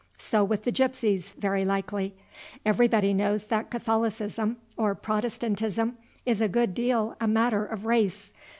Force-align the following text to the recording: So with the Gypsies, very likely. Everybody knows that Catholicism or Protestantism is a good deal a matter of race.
So 0.17 0.43
with 0.43 0.63
the 0.63 0.71
Gypsies, 0.71 1.33
very 1.35 1.63
likely. 1.63 2.15
Everybody 2.65 3.13
knows 3.13 3.43
that 3.45 3.69
Catholicism 3.69 4.57
or 4.75 4.95
Protestantism 4.95 5.95
is 6.25 6.41
a 6.41 6.49
good 6.49 6.73
deal 6.73 7.15
a 7.21 7.27
matter 7.27 7.67
of 7.67 7.85
race. 7.85 8.33